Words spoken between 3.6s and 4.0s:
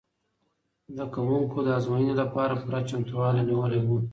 و.